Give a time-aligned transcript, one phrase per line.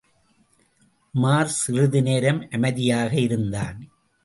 [1.13, 3.79] உமார் சிறிது நேரம் அமைதியாக இருந்தான்.